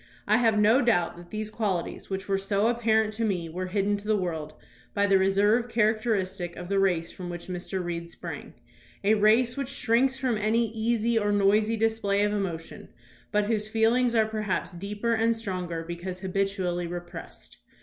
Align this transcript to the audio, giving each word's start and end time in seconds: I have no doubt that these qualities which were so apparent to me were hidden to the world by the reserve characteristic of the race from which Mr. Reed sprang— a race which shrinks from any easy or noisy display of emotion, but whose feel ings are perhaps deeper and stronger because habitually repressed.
I 0.27 0.37
have 0.37 0.57
no 0.57 0.81
doubt 0.81 1.15
that 1.17 1.29
these 1.29 1.51
qualities 1.51 2.09
which 2.09 2.27
were 2.27 2.39
so 2.39 2.65
apparent 2.69 3.13
to 3.13 3.23
me 3.23 3.49
were 3.49 3.67
hidden 3.67 3.97
to 3.97 4.07
the 4.07 4.17
world 4.17 4.53
by 4.95 5.05
the 5.05 5.19
reserve 5.19 5.69
characteristic 5.69 6.55
of 6.55 6.69
the 6.69 6.79
race 6.79 7.11
from 7.11 7.29
which 7.29 7.45
Mr. 7.45 7.83
Reed 7.85 8.09
sprang— 8.09 8.55
a 9.03 9.13
race 9.13 9.55
which 9.55 9.69
shrinks 9.69 10.17
from 10.17 10.39
any 10.39 10.69
easy 10.71 11.19
or 11.19 11.31
noisy 11.31 11.77
display 11.77 12.23
of 12.23 12.33
emotion, 12.33 12.89
but 13.31 13.45
whose 13.45 13.67
feel 13.67 13.93
ings 13.93 14.15
are 14.15 14.25
perhaps 14.25 14.71
deeper 14.71 15.13
and 15.13 15.35
stronger 15.35 15.83
because 15.83 16.21
habitually 16.21 16.87
repressed. 16.87 17.57